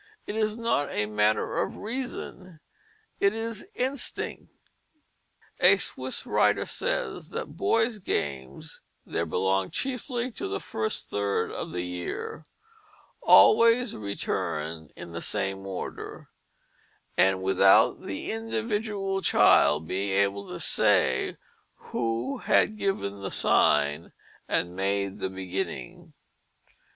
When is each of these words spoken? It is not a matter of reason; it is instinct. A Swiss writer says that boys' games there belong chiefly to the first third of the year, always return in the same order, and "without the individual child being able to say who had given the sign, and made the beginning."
It 0.25 0.35
is 0.35 0.57
not 0.57 0.89
a 0.89 1.05
matter 1.05 1.61
of 1.61 1.77
reason; 1.77 2.59
it 3.19 3.35
is 3.35 3.67
instinct. 3.75 4.49
A 5.59 5.77
Swiss 5.77 6.25
writer 6.25 6.65
says 6.65 7.29
that 7.29 7.55
boys' 7.55 7.99
games 7.99 8.81
there 9.05 9.27
belong 9.27 9.69
chiefly 9.69 10.31
to 10.31 10.47
the 10.47 10.59
first 10.59 11.11
third 11.11 11.51
of 11.51 11.71
the 11.71 11.83
year, 11.85 12.43
always 13.21 13.95
return 13.95 14.89
in 14.95 15.11
the 15.11 15.21
same 15.21 15.67
order, 15.67 16.31
and 17.15 17.43
"without 17.43 18.01
the 18.03 18.31
individual 18.31 19.21
child 19.21 19.87
being 19.87 20.09
able 20.09 20.49
to 20.49 20.59
say 20.59 21.37
who 21.91 22.39
had 22.39 22.75
given 22.75 23.21
the 23.21 23.29
sign, 23.29 24.13
and 24.47 24.75
made 24.75 25.19
the 25.19 25.29
beginning." 25.29 26.13